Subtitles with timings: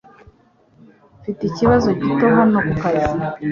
[1.19, 3.11] Mfite ikibazo gito hano kukazi.